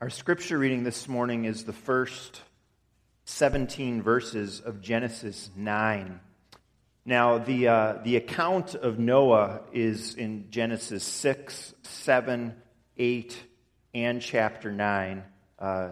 [0.00, 2.40] Our scripture reading this morning is the first
[3.24, 6.20] 17 verses of Genesis 9.
[7.04, 12.54] Now, the, uh, the account of Noah is in Genesis 6, 7,
[12.96, 13.42] 8,
[13.92, 15.24] and chapter 9.
[15.58, 15.88] Uh,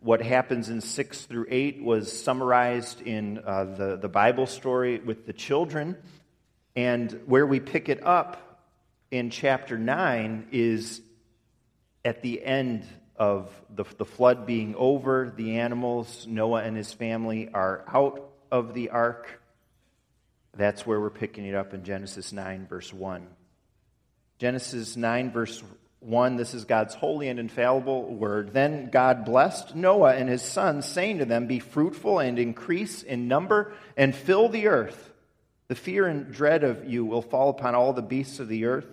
[0.00, 5.26] what happens in 6 through 8 was summarized in uh, the, the Bible story with
[5.26, 5.98] the children.
[6.74, 8.62] And where we pick it up
[9.10, 11.02] in chapter 9 is
[12.02, 12.86] at the end
[13.18, 18.74] of the, the flood being over, the animals, Noah and his family are out of
[18.74, 19.40] the ark.
[20.56, 23.26] That's where we're picking it up in Genesis 9, verse 1.
[24.38, 25.62] Genesis 9, verse
[26.00, 28.52] 1, this is God's holy and infallible word.
[28.52, 33.28] Then God blessed Noah and his sons, saying to them, Be fruitful and increase in
[33.28, 35.10] number and fill the earth.
[35.68, 38.86] The fear and dread of you will fall upon all the beasts of the earth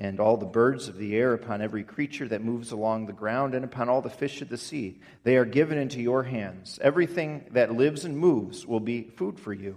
[0.00, 3.54] and all the birds of the air, upon every creature that moves along the ground,
[3.54, 4.98] and upon all the fish of the sea.
[5.24, 6.78] They are given into your hands.
[6.80, 9.76] Everything that lives and moves will be food for you.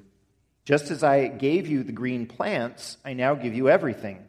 [0.64, 4.26] Just as I gave you the green plants, I now give you everything.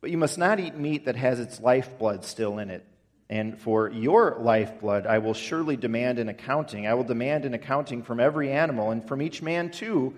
[0.00, 2.84] But you must not eat meat that has its lifeblood still in it.
[3.30, 6.88] And for your lifeblood, I will surely demand an accounting.
[6.88, 10.14] I will demand an accounting from every animal, and from each man, too,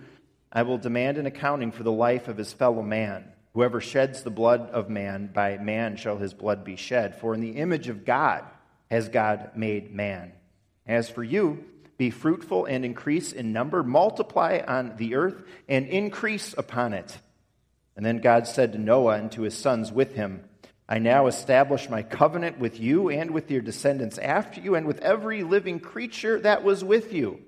[0.50, 3.31] I will demand an accounting for the life of his fellow man.
[3.57, 7.17] Whoever sheds the blood of man, by man shall his blood be shed.
[7.17, 8.45] For in the image of God
[8.91, 10.33] has God made man.
[10.87, 11.65] As for you,
[11.97, 17.17] be fruitful and increase in number, multiply on the earth, and increase upon it.
[17.97, 20.45] And then God said to Noah and to his sons with him,
[20.87, 25.01] I now establish my covenant with you and with your descendants after you, and with
[25.01, 27.41] every living creature that was with you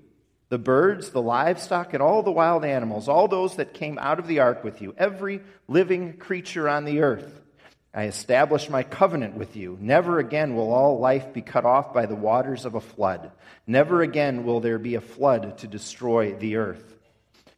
[0.49, 4.27] the birds, the livestock, and all the wild animals, all those that came out of
[4.27, 7.41] the ark with you, every living creature on the earth.
[7.93, 9.77] I establish my covenant with you.
[9.79, 13.31] Never again will all life be cut off by the waters of a flood.
[13.65, 16.97] Never again will there be a flood to destroy the earth.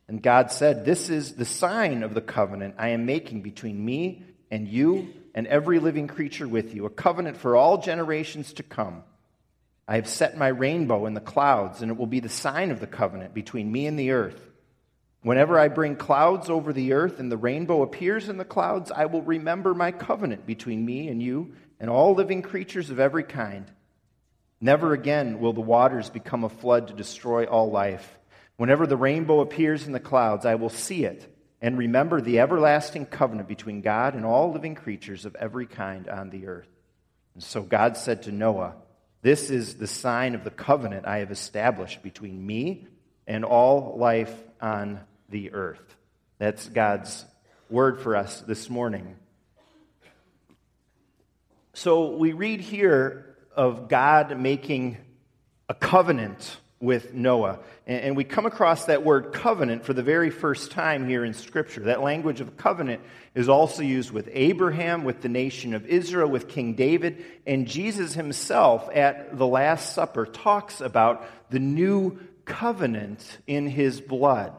[0.07, 4.23] And God said, This is the sign of the covenant I am making between me
[4.49, 9.03] and you and every living creature with you, a covenant for all generations to come.
[9.91, 12.79] I have set my rainbow in the clouds, and it will be the sign of
[12.79, 14.39] the covenant between me and the earth.
[15.21, 19.07] Whenever I bring clouds over the earth and the rainbow appears in the clouds, I
[19.07, 23.69] will remember my covenant between me and you and all living creatures of every kind.
[24.61, 28.17] Never again will the waters become a flood to destroy all life.
[28.55, 33.07] Whenever the rainbow appears in the clouds, I will see it and remember the everlasting
[33.07, 36.69] covenant between God and all living creatures of every kind on the earth.
[37.33, 38.75] And so God said to Noah,
[39.21, 42.87] this is the sign of the covenant I have established between me
[43.27, 44.99] and all life on
[45.29, 45.95] the earth.
[46.39, 47.25] That's God's
[47.69, 49.15] word for us this morning.
[51.73, 54.97] So we read here of God making
[55.69, 57.59] a covenant with Noah.
[57.85, 61.81] And, we come across that word covenant for the very first time here in Scripture.
[61.81, 63.01] That language of covenant
[63.35, 68.13] is also used with Abraham, with the nation of Israel, with King David, and Jesus
[68.13, 74.53] himself at the Last Supper talks about the new covenant in his blood.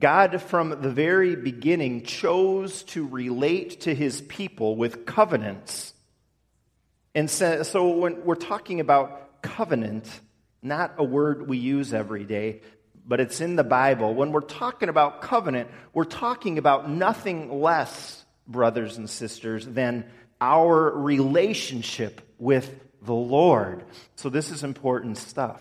[0.00, 5.92] God, from the very beginning, chose to relate to his people with covenants.
[7.14, 10.08] And so, when we're talking about covenant,
[10.62, 12.62] not a word we use every day,
[13.06, 14.14] but it's in the Bible.
[14.14, 20.04] When we're talking about covenant, we're talking about nothing less, brothers and sisters, than
[20.40, 23.84] our relationship with the Lord.
[24.16, 25.60] So, this is important stuff.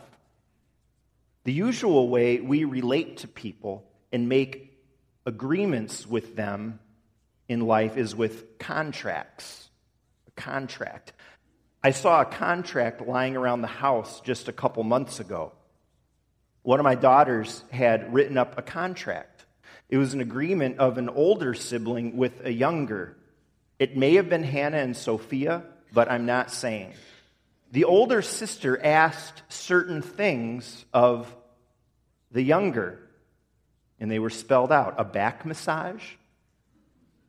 [1.45, 4.77] The usual way we relate to people and make
[5.25, 6.79] agreements with them
[7.47, 9.69] in life is with contracts.
[10.27, 11.13] A contract.
[11.83, 15.51] I saw a contract lying around the house just a couple months ago.
[16.63, 19.45] One of my daughters had written up a contract.
[19.89, 23.15] It was an agreement of an older sibling with a younger.
[23.79, 26.93] It may have been Hannah and Sophia, but I'm not saying.
[27.71, 31.33] The older sister asked certain things of
[32.31, 32.99] the younger,
[33.99, 36.03] and they were spelled out a back massage,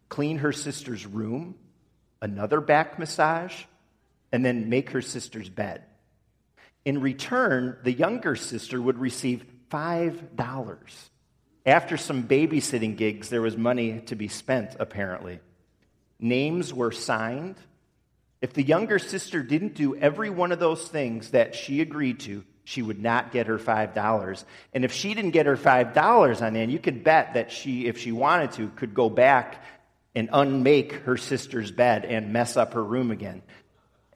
[0.08, 1.54] clean her sister's room,
[2.20, 3.54] another back massage,
[4.32, 5.84] and then make her sister's bed.
[6.84, 11.08] In return, the younger sister would receive $5.
[11.66, 15.40] After some babysitting gigs, there was money to be spent, apparently.
[16.18, 17.56] Names were signed.
[18.40, 22.44] If the younger sister didn't do every one of those things that she agreed to,
[22.64, 24.44] she would not get her $5.
[24.72, 27.98] And if she didn't get her $5 on end, you could bet that she, if
[27.98, 29.64] she wanted to, could go back
[30.14, 33.42] and unmake her sister's bed and mess up her room again.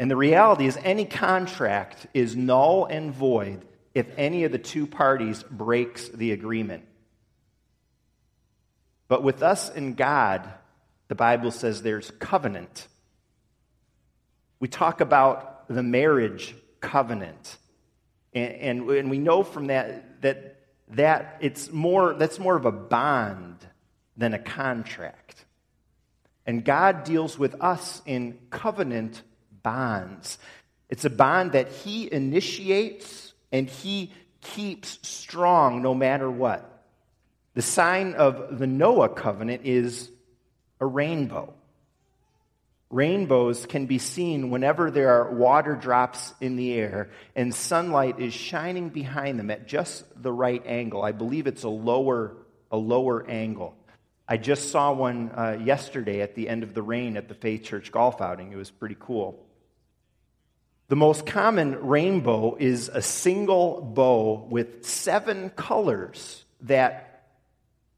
[0.03, 3.65] And the reality is, any contract is null and void
[3.95, 6.83] if any of the two parties breaks the agreement.
[9.07, 10.53] But with us and God,
[11.07, 12.89] the Bible says there's covenant.
[14.59, 17.57] We talk about the marriage covenant.
[18.35, 22.73] And, and, and, we know from that that, that it's more, that's more of a
[22.73, 23.65] bond
[24.17, 25.45] than a contract.
[26.45, 29.23] And God deals with us in covenant
[29.63, 30.39] bonds.
[30.89, 36.69] It's a bond that He initiates and He keeps strong no matter what.
[37.55, 40.11] The sign of the Noah covenant is
[40.81, 41.53] a rainbow.
[42.91, 48.35] Rainbows can be seen whenever there are water drops in the air and sunlight is
[48.35, 51.03] shining behind them at just the right angle.
[51.03, 52.37] I believe it's a lower,
[52.71, 53.75] a lower angle.
[54.29, 57.65] I just saw one uh, yesterday at the end of the rain at the Faith
[57.65, 58.53] Church golf outing.
[58.53, 59.43] It was pretty cool.
[60.89, 67.09] The most common rainbow is a single bow with seven colors that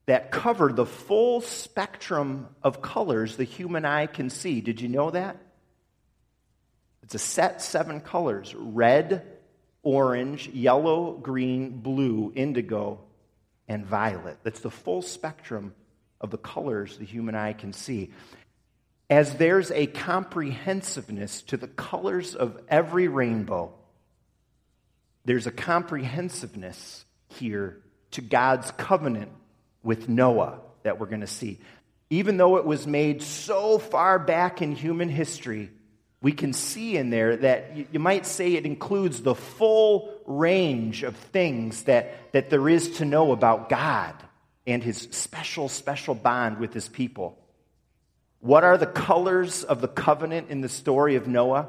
[0.06, 4.60] that cover the full spectrum of colors the human eye can see.
[4.60, 5.38] Did you know that?
[7.02, 9.24] It's a set seven colors red,
[9.82, 13.00] orange, yellow, green, blue, indigo,
[13.68, 14.38] and violet.
[14.42, 15.74] That's the full spectrum
[16.20, 18.10] of the colors the human eye can see.
[19.14, 23.72] As there's a comprehensiveness to the colors of every rainbow,
[25.24, 27.80] there's a comprehensiveness here
[28.10, 29.30] to God's covenant
[29.84, 31.60] with Noah that we're going to see.
[32.10, 35.70] Even though it was made so far back in human history,
[36.20, 41.14] we can see in there that you might say it includes the full range of
[41.14, 44.16] things that, that there is to know about God
[44.66, 47.38] and his special, special bond with his people.
[48.44, 51.68] What are the colors of the covenant in the story of Noah?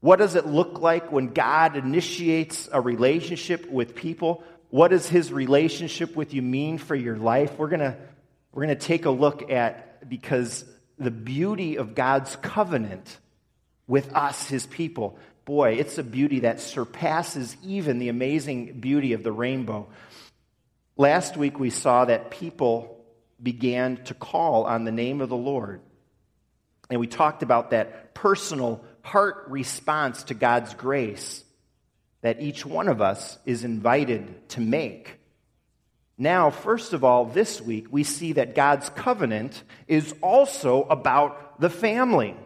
[0.00, 4.44] What does it look like when God initiates a relationship with people?
[4.70, 7.58] what does his relationship with you mean for your life?
[7.58, 7.96] We're going to
[8.52, 10.64] we're going to take a look at because
[10.98, 13.18] the beauty of God's covenant
[13.86, 15.18] with us, his people.
[15.44, 19.88] Boy, it's a beauty that surpasses even the amazing beauty of the rainbow.
[20.96, 22.99] Last week we saw that people
[23.42, 25.80] began to call on the name of the Lord.
[26.90, 31.44] And we talked about that personal heart response to God's grace
[32.22, 35.18] that each one of us is invited to make.
[36.18, 41.70] Now, first of all, this week, we see that God's covenant is also about the
[41.70, 42.36] family.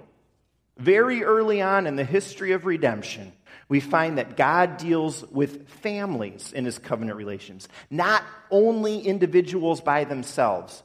[0.79, 3.33] Very early on in the history of redemption,
[3.69, 10.05] we find that God deals with families in his covenant relations, not only individuals by
[10.05, 10.83] themselves.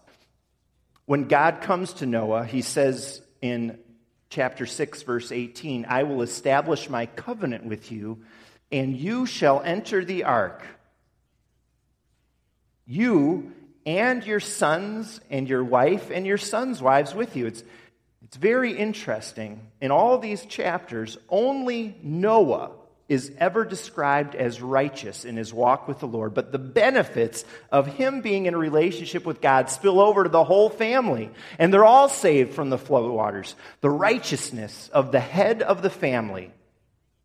[1.06, 3.80] When God comes to Noah, he says in
[4.30, 8.24] chapter 6, verse 18, I will establish my covenant with you
[8.72, 10.64] and you shall enter the ark.
[12.86, 13.54] You
[13.86, 17.48] and your sons and your wife and your sons' wives with you.
[17.48, 17.64] It's,
[18.30, 19.60] it's very interesting.
[19.82, 22.70] In all these chapters, only Noah
[23.08, 27.88] is ever described as righteous in his walk with the Lord, but the benefits of
[27.88, 31.84] him being in a relationship with God spill over to the whole family, and they're
[31.84, 33.56] all saved from the flood waters.
[33.82, 36.52] The righteousness of the head of the family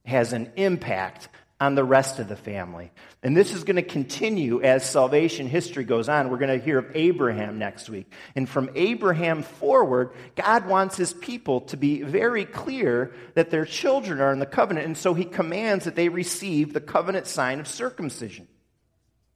[0.07, 1.29] has an impact
[1.65, 2.93] on the rest of the family.
[3.23, 6.29] And this is going to continue as salvation history goes on.
[6.29, 8.13] We're going to hear of Abraham next week.
[8.37, 14.21] And from Abraham forward, God wants his people to be very clear that their children
[14.21, 14.87] are in the covenant.
[14.87, 18.47] And so he commands that they receive the covenant sign of circumcision.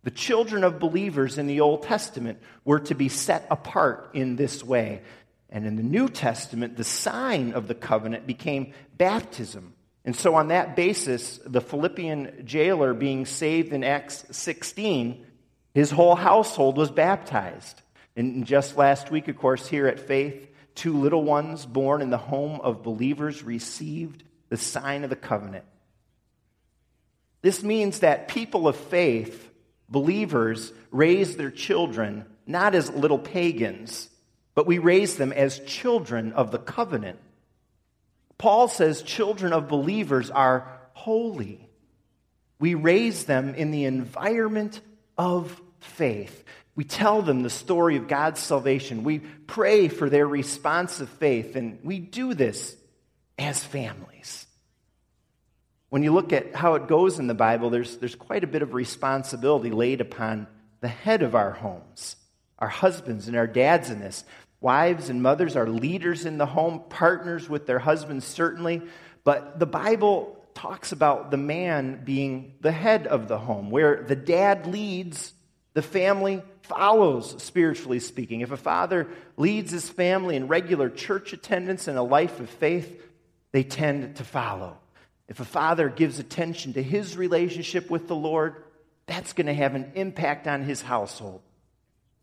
[0.05, 4.63] The children of believers in the Old Testament were to be set apart in this
[4.63, 5.03] way.
[5.51, 9.73] And in the New Testament, the sign of the covenant became baptism
[10.09, 15.27] and so, on that basis, the Philippian jailer being saved in Acts 16,
[15.75, 17.83] his whole household was baptized.
[18.17, 22.17] And just last week, of course, here at Faith, two little ones born in the
[22.17, 25.67] home of believers received the sign of the covenant.
[27.43, 29.51] This means that people of faith,
[29.91, 34.09] believers, raise their children not as little pagans,
[34.55, 37.19] but we raise them as children of the covenant.
[38.39, 41.69] Paul says children of believers are holy.
[42.61, 44.81] We raise them in the environment
[45.17, 46.45] of faith.
[46.75, 49.03] We tell them the story of God's salvation.
[49.03, 52.77] We pray for their response of faith, and we do this
[53.37, 54.47] as families.
[55.91, 58.63] When you look at how it goes in the Bible, there's, there's quite a bit
[58.63, 60.47] of responsibility laid upon
[60.81, 62.17] the head of our homes,
[62.59, 64.25] our husbands and our dads in this.
[64.61, 68.83] Wives and mothers are leaders in the home, partners with their husbands, certainly.
[69.25, 74.17] But the Bible talks about the man being the head of the home, where the
[74.17, 75.33] dad leads,
[75.75, 78.41] the family follows, spiritually speaking.
[78.41, 83.01] If a father leads his family in regular church attendance and a life of faith,
[83.53, 84.77] they tend to follow.
[85.29, 88.65] If a father gives attention to his relationship with the Lord,
[89.07, 91.43] that's going to have an impact on his household.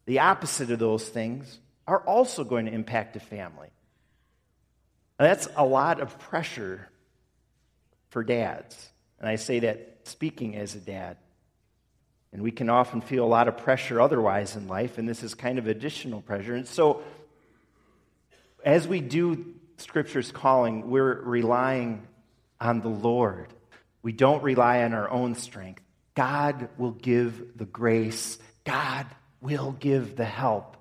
[0.05, 3.69] The opposite of those things are also going to impact a family.
[5.17, 6.89] That's a lot of pressure
[8.09, 8.89] for dads.
[9.19, 11.17] And I say that speaking as a dad.
[12.33, 15.33] And we can often feel a lot of pressure otherwise in life, and this is
[15.35, 16.53] kind of additional pressure.
[16.53, 17.01] And so,
[18.63, 22.05] as we do Scripture's calling, we're relying
[22.59, 23.47] on the Lord.
[24.01, 25.81] We don't rely on our own strength.
[26.13, 29.05] God will give the grace, God
[29.41, 30.77] will give the help.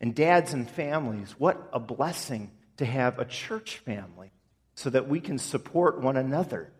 [0.00, 4.32] And dads and families, what a blessing to have a church family
[4.74, 6.70] so that we can support one another.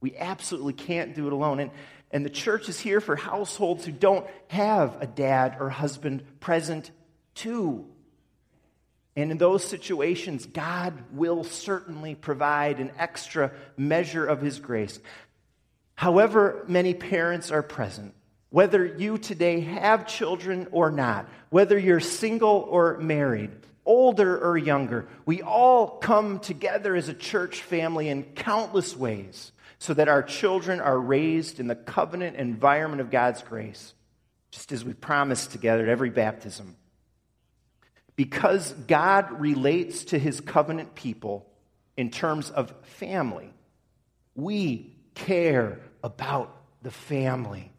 [0.00, 1.58] We absolutely can't do it alone.
[1.60, 1.70] And,
[2.10, 6.90] and the church is here for households who don't have a dad or husband present
[7.34, 7.86] too.
[9.16, 15.00] And in those situations, God will certainly provide an extra measure of His grace.
[15.96, 18.14] However, many parents are present,
[18.50, 23.50] whether you today have children or not, whether you're single or married,
[23.84, 29.94] older or younger, we all come together as a church family in countless ways so
[29.94, 33.94] that our children are raised in the covenant environment of God's grace,
[34.50, 36.76] just as we promised together at every baptism.
[38.16, 41.46] Because God relates to his covenant people
[41.96, 43.52] in terms of family,
[44.34, 47.70] we care about the family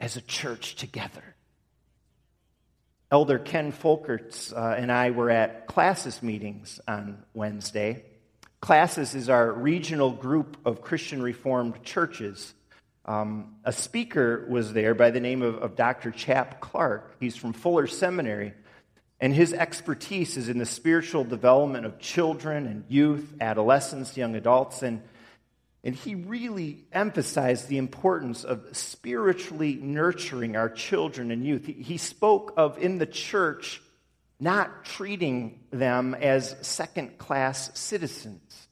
[0.00, 1.22] as a church together.
[3.10, 8.04] Elder Ken Folkerts uh, and I were at classis meetings on Wednesday.
[8.60, 12.52] Classis is our regional group of Christian Reformed churches.
[13.04, 16.10] Um, a speaker was there by the name of, of Dr.
[16.10, 17.16] Chap Clark.
[17.20, 18.54] He's from Fuller Seminary,
[19.20, 24.82] and his expertise is in the spiritual development of children and youth, adolescents, young adults,
[24.82, 25.00] and,
[25.86, 31.64] and he really emphasized the importance of spiritually nurturing our children and youth.
[31.64, 33.80] He, spoke of in the church
[34.40, 38.66] not treating them as second class citizens,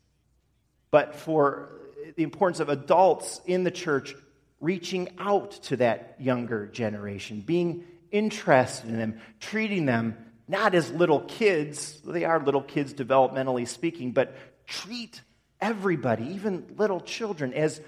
[0.91, 1.69] but for
[2.17, 4.17] the importance of adults in the church
[4.61, 10.17] reaching out to that younger generation, being interested in them, treating them
[10.49, 15.21] not as little kids, they are little kids developmentally speaking, but treat
[15.65, 17.81] everybody, even little children, as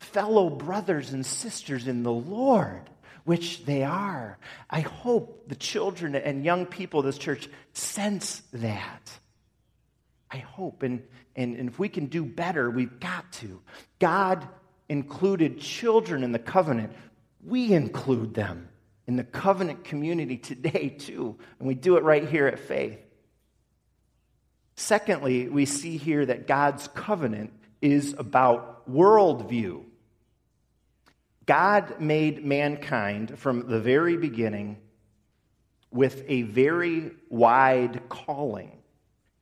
[0.00, 2.88] fellow brothers and sisters in the Lord
[3.24, 4.38] which they are.
[4.70, 9.10] I hope the children and young people of this church sense that.
[10.30, 10.82] I hope.
[10.82, 11.02] And,
[11.36, 13.60] and, and if we can do better, we've got to.
[13.98, 14.48] God
[14.88, 16.94] included children in the covenant.
[17.44, 18.70] We include them
[19.06, 21.36] in the covenant community today, too.
[21.58, 22.98] And we do it right here at Faith.
[24.78, 29.82] Secondly, we see here that God's covenant is about worldview.
[31.46, 34.78] God made mankind from the very beginning
[35.90, 38.70] with a very wide calling.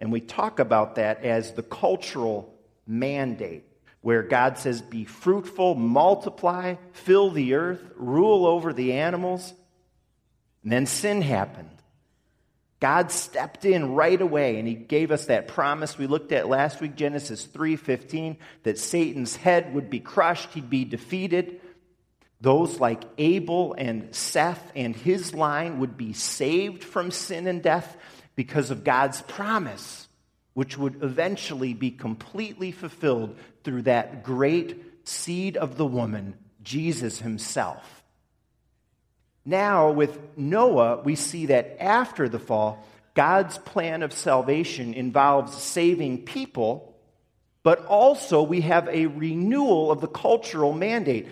[0.00, 2.54] And we talk about that as the cultural
[2.86, 3.64] mandate,
[4.00, 9.52] where God says, Be fruitful, multiply, fill the earth, rule over the animals.
[10.62, 11.75] And then sin happened.
[12.78, 16.80] God stepped in right away and he gave us that promise we looked at last
[16.80, 21.60] week Genesis 3:15 that Satan's head would be crushed, he'd be defeated.
[22.40, 27.96] Those like Abel and Seth and his line would be saved from sin and death
[28.34, 30.08] because of God's promise,
[30.52, 37.95] which would eventually be completely fulfilled through that great seed of the woman, Jesus himself.
[39.46, 42.84] Now, with Noah, we see that after the fall,
[43.14, 46.94] God's plan of salvation involves saving people,
[47.62, 51.28] but also we have a renewal of the cultural mandate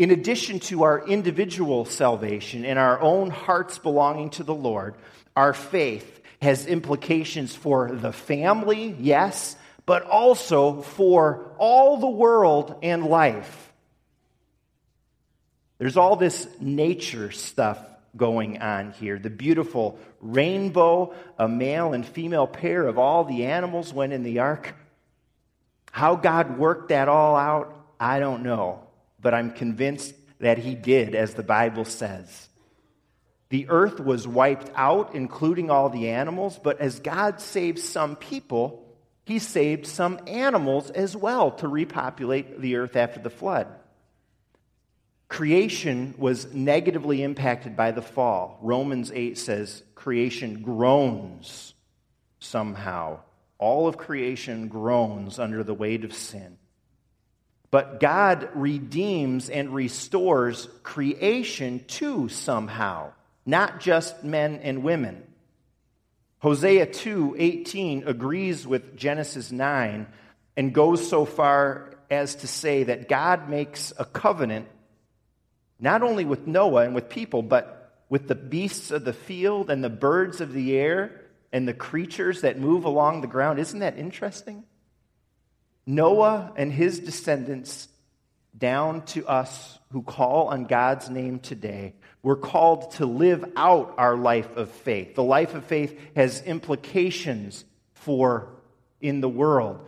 [0.00, 4.94] in addition to our individual salvation and our own hearts belonging to the Lord,
[5.36, 13.04] our faith has implications for the family, yes, but also for all the world and
[13.04, 13.69] life.
[15.80, 17.84] There's all this nature stuff
[18.16, 19.18] going on here.
[19.18, 24.38] The beautiful rainbow, a male and female pair of all the animals went in the
[24.38, 24.76] ark.
[25.90, 28.86] How God worked that all out, I don't know
[29.20, 32.48] but I'm convinced that he did, as the Bible says.
[33.50, 38.86] The earth was wiped out, including all the animals, but as God saved some people,
[39.24, 43.66] he saved some animals as well to repopulate the earth after the flood.
[45.30, 48.58] Creation was negatively impacted by the fall.
[48.60, 51.72] Romans 8 says creation groans
[52.40, 53.20] somehow.
[53.56, 56.58] All of creation groans under the weight of sin.
[57.70, 63.12] But God redeems and restores creation too somehow,
[63.46, 65.22] not just men and women.
[66.40, 70.08] Hosea 2:18 agrees with Genesis 9
[70.56, 74.66] and goes so far as to say that God makes a covenant
[75.80, 79.82] not only with Noah and with people, but with the beasts of the field and
[79.82, 81.20] the birds of the air
[81.52, 83.58] and the creatures that move along the ground.
[83.58, 84.64] Isn't that interesting?
[85.86, 87.88] Noah and his descendants,
[88.56, 94.16] down to us who call on God's name today, we're called to live out our
[94.16, 95.14] life of faith.
[95.14, 98.48] The life of faith has implications for
[99.00, 99.86] in the world.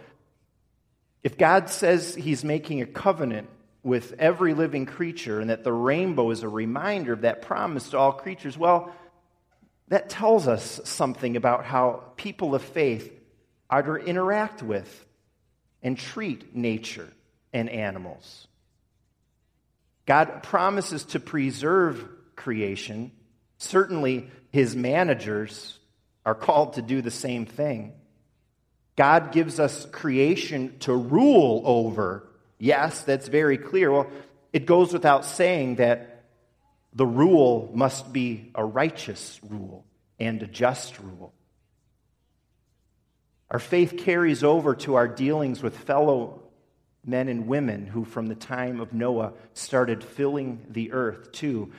[1.23, 3.49] If God says he's making a covenant
[3.83, 7.99] with every living creature and that the rainbow is a reminder of that promise to
[7.99, 8.95] all creatures, well,
[9.89, 13.13] that tells us something about how people of faith
[13.69, 15.07] are to interact with
[15.83, 17.09] and treat nature
[17.53, 18.47] and animals.
[20.07, 22.05] God promises to preserve
[22.37, 23.13] creation.
[23.59, 25.79] Certainly, his managers
[26.25, 27.93] are called to do the same thing.
[28.97, 32.29] God gives us creation to rule over
[32.63, 33.91] Yes, that's very clear.
[33.91, 34.07] Well,
[34.53, 36.27] it goes without saying that
[36.93, 39.85] the rule must be a righteous rule
[40.21, 41.33] and a just rule.
[43.51, 46.41] Our faith carries over to our dealings with fellow
[47.05, 51.73] men and women who, from the time of Noah, started filling the earth too.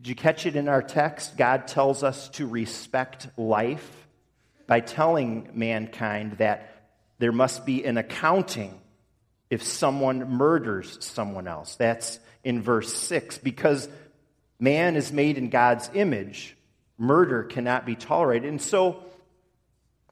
[0.00, 1.36] Did you catch it in our text?
[1.36, 4.08] God tells us to respect life
[4.66, 6.86] by telling mankind that
[7.18, 8.80] there must be an accounting
[9.50, 11.76] if someone murders someone else.
[11.76, 13.38] That's in verse 6.
[13.38, 13.88] Because
[14.58, 16.56] man is made in God's image,
[16.98, 18.48] murder cannot be tolerated.
[18.48, 19.02] And so,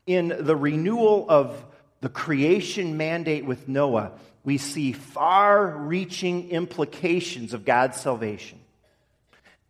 [0.06, 1.64] in the renewal of
[2.00, 4.12] the creation mandate with Noah,
[4.44, 8.60] we see far reaching implications of God's salvation.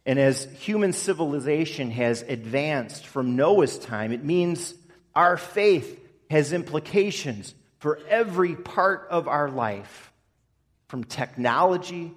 [0.05, 4.75] And as human civilization has advanced from Noah's time, it means
[5.15, 5.99] our faith
[6.31, 7.55] has implications
[7.87, 10.13] for every part of our life,
[10.89, 12.13] from technology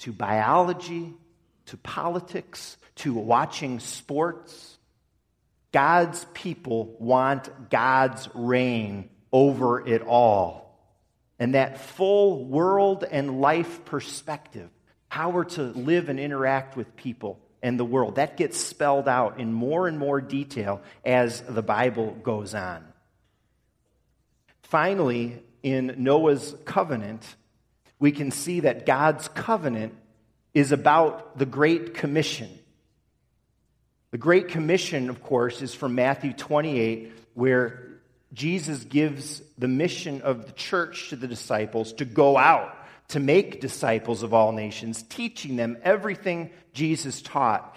[0.00, 1.14] to biology
[1.64, 4.76] to politics to watching sports.
[5.72, 10.78] God's people want God's reign over it all.
[11.38, 14.68] And that full world and life perspective,
[15.08, 19.40] how we're to live and interact with people and the world, that gets spelled out
[19.40, 22.84] in more and more detail as the Bible goes on.
[24.68, 27.24] Finally, in Noah's covenant,
[27.98, 29.94] we can see that God's covenant
[30.54, 32.50] is about the Great Commission.
[34.10, 37.88] The Great Commission, of course, is from Matthew 28, where
[38.32, 42.74] Jesus gives the mission of the church to the disciples to go out
[43.08, 47.74] to make disciples of all nations, teaching them everything Jesus taught.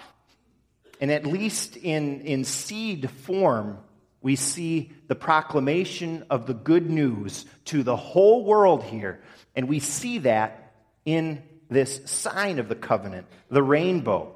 [1.00, 3.78] And at least in, in seed form,
[4.22, 9.22] we see the proclamation of the good news to the whole world here.
[9.56, 10.74] And we see that
[11.06, 14.36] in this sign of the covenant, the rainbow.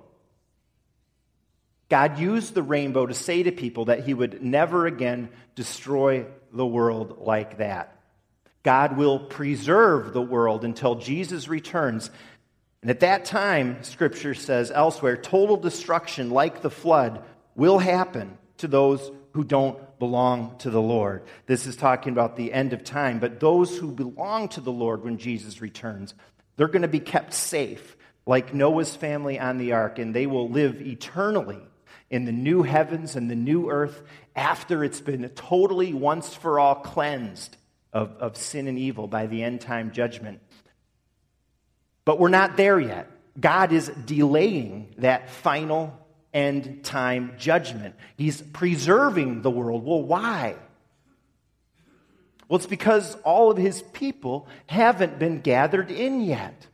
[1.89, 6.65] God used the rainbow to say to people that he would never again destroy the
[6.65, 7.91] world like that.
[8.63, 12.09] God will preserve the world until Jesus returns.
[12.81, 17.23] And at that time, Scripture says elsewhere, total destruction like the flood
[17.55, 21.21] will happen to those who don't belong to the Lord.
[21.45, 25.03] This is talking about the end of time, but those who belong to the Lord
[25.03, 26.13] when Jesus returns,
[26.55, 30.49] they're going to be kept safe, like Noah's family on the ark, and they will
[30.49, 31.59] live eternally
[32.09, 34.03] in the new heavens and the new earth
[34.37, 37.57] after it's been totally once for all cleansed
[37.91, 40.39] of, of sin and evil by the end time judgment.
[42.05, 43.11] But we're not there yet.
[43.37, 46.04] God is delaying that final
[46.35, 47.95] end time judgment.
[48.17, 49.85] He's preserving the world.
[49.85, 50.55] Well, why?
[52.47, 56.67] Well, it's because all of his people haven't been gathered in yet.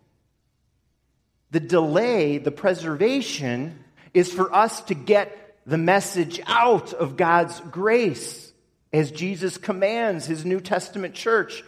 [1.52, 8.52] The delay, the preservation, is for us to get the message out of God's grace
[8.92, 11.64] as Jesus commands his New Testament church.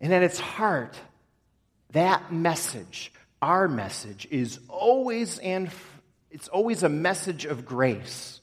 [0.00, 0.96] And at its heart,
[1.92, 5.70] that message our message is always and
[6.30, 8.40] it's always a message of grace.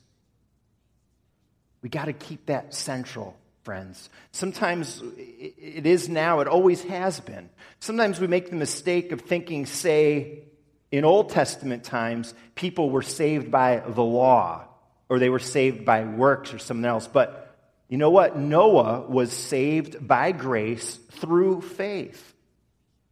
[1.82, 4.10] We got to keep that central, friends.
[4.32, 7.50] Sometimes it is now, it always has been.
[7.80, 10.44] Sometimes we make the mistake of thinking, say,
[10.92, 14.68] in Old Testament times, people were saved by the law
[15.10, 17.08] or they were saved by works or something else.
[17.08, 17.56] But
[17.88, 18.38] you know what?
[18.38, 22.34] Noah was saved by grace through faith,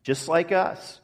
[0.04, 1.00] just like us.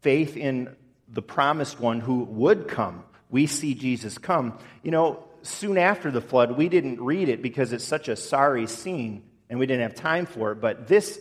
[0.00, 0.74] Faith in
[1.08, 3.04] the promised one who would come.
[3.28, 4.58] We see Jesus come.
[4.82, 8.66] You know, soon after the flood, we didn't read it because it's such a sorry
[8.66, 10.56] scene and we didn't have time for it.
[10.56, 11.20] But this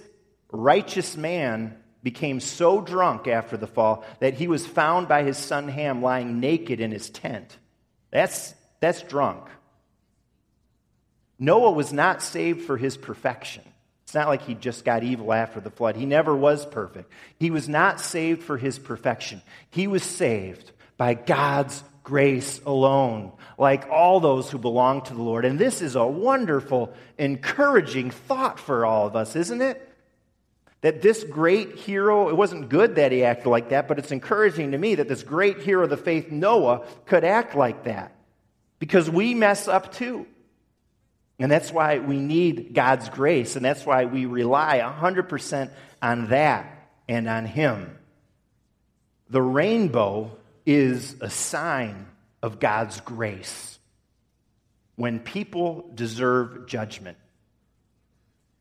[0.51, 5.67] righteous man became so drunk after the fall that he was found by his son
[5.67, 7.57] Ham lying naked in his tent.
[8.11, 9.47] That's, that's drunk.
[11.37, 13.63] Noah was not saved for his perfection.
[14.09, 15.95] It's not like he just got evil after the flood.
[15.95, 17.11] He never was perfect.
[17.37, 19.43] He was not saved for his perfection.
[19.69, 25.45] He was saved by God's grace alone, like all those who belong to the Lord.
[25.45, 29.87] And this is a wonderful, encouraging thought for all of us, isn't it?
[30.81, 34.71] That this great hero, it wasn't good that he acted like that, but it's encouraging
[34.71, 38.15] to me that this great hero of the faith, Noah, could act like that.
[38.79, 40.25] Because we mess up too.
[41.39, 45.71] And that's why we need God's grace, and that's why we rely 100%
[46.01, 47.97] on that and on Him.
[49.29, 52.07] The rainbow is a sign
[52.43, 53.79] of God's grace
[54.95, 57.17] when people deserve judgment.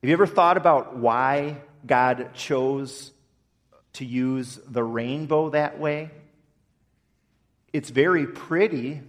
[0.03, 3.11] Have you ever thought about why God chose
[3.95, 6.11] to use the rainbow that way?
[7.73, 9.01] It's very pretty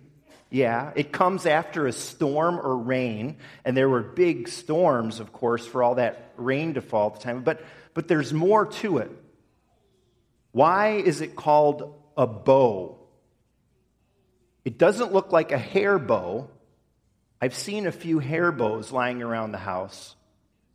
[0.49, 5.65] yeah, it comes after a storm or rain, and there were big storms, of course,
[5.65, 7.43] for all that rain to fall at the time.
[7.43, 9.11] But, but there's more to it.
[10.51, 12.97] Why is it called a bow?
[14.65, 16.49] It doesn't look like a hair bow.
[17.41, 20.15] I've seen a few hair bows lying around the house.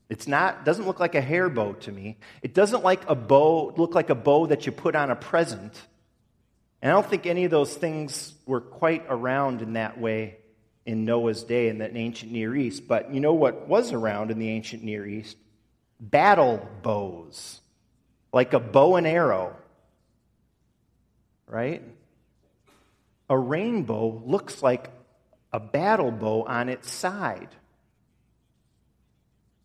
[0.08, 2.18] It's not doesn't look like a hair bow to me.
[2.42, 5.74] It doesn't like a bow look like a bow that you put on a present.
[6.84, 10.36] And I don't think any of those things were quite around in that way
[10.84, 12.86] in Noah's day in that ancient Near East.
[12.86, 15.38] But you know what was around in the ancient Near East?
[15.98, 17.62] Battle bows,
[18.34, 19.56] like a bow and arrow,
[21.46, 21.82] right?
[23.30, 24.90] A rainbow looks like
[25.54, 27.48] a battle bow on its side.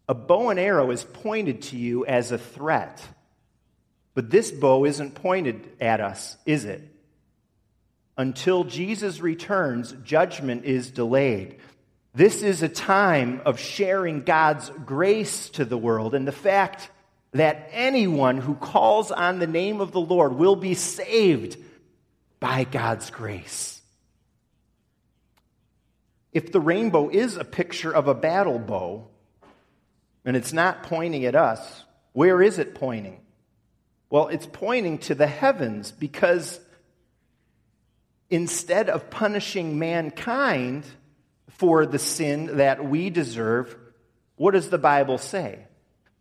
[0.07, 3.05] A bow and arrow is pointed to you as a threat.
[4.13, 6.95] But this bow isn't pointed at us, is it?
[8.19, 11.55] Until Jesus returns, judgment is delayed.
[12.13, 16.89] This is a time of sharing God's grace to the world and the fact
[17.31, 21.55] that anyone who calls on the name of the Lord will be saved
[22.41, 23.81] by God's grace.
[26.33, 29.07] If the rainbow is a picture of a battle bow,
[30.25, 33.21] and it's not pointing at us, where is it pointing?
[34.09, 36.59] Well, it's pointing to the heavens because
[38.29, 40.85] instead of punishing mankind
[41.49, 43.75] for the sin that we deserve,
[44.35, 45.59] what does the Bible say?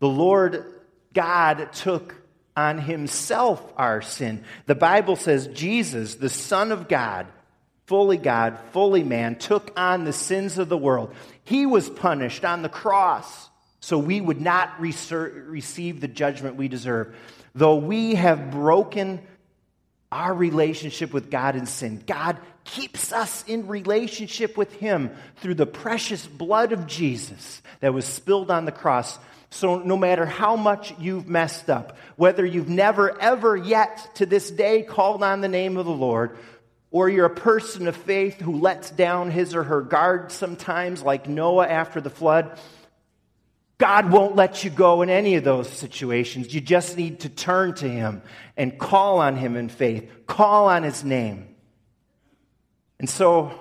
[0.01, 0.65] The Lord
[1.13, 2.15] God took
[2.57, 4.45] on himself our sin.
[4.67, 7.27] The Bible says Jesus, the Son of God,
[7.87, 11.15] fully God, fully man, took on the sins of the world.
[11.45, 13.49] He was punished on the cross
[13.81, 17.15] so we would not receive the judgment we deserve.
[17.55, 19.21] Though we have broken
[20.11, 22.03] our relationship with God in sin.
[22.07, 28.05] God keeps us in relationship with Him through the precious blood of Jesus that was
[28.05, 29.19] spilled on the cross.
[29.51, 34.51] So, no matter how much you've messed up, whether you've never, ever yet to this
[34.51, 36.37] day called on the name of the Lord,
[36.91, 41.29] or you're a person of faith who lets down his or her guard sometimes, like
[41.29, 42.59] Noah after the flood,
[43.79, 46.53] God won't let you go in any of those situations.
[46.53, 48.23] You just need to turn to Him
[48.57, 51.55] and call on Him in faith, call on His name.
[52.99, 53.53] And so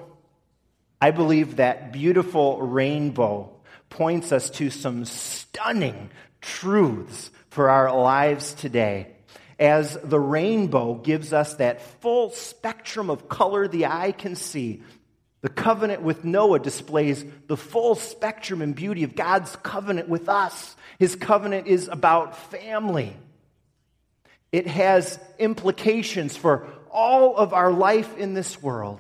[1.00, 3.52] I believe that beautiful rainbow
[3.90, 6.10] points us to some stunning
[6.42, 9.14] truths for our lives today.
[9.60, 14.84] As the rainbow gives us that full spectrum of color the eye can see,
[15.42, 20.76] the covenant with Noah displays the full spectrum and beauty of God's covenant with us.
[20.98, 23.16] His covenant is about family.
[24.52, 29.00] It has implications for all of our life in this world,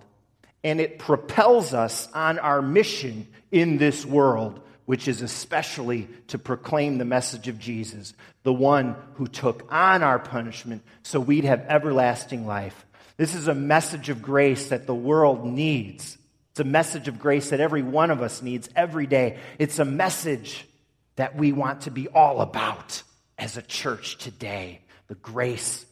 [0.63, 6.97] and it propels us on our mission in this world, which is especially to proclaim
[6.97, 12.45] the message of Jesus, the one who took on our punishment so we'd have everlasting
[12.45, 12.86] life.
[13.15, 16.17] This is a message of grace that the world needs
[16.57, 19.37] It's a message of grace that every one of us needs every day.
[19.59, 20.67] It's a message
[21.15, 23.03] that we want to be all about
[23.37, 25.85] as a church today the grace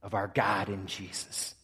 [0.00, 1.56] of our God in Jesus.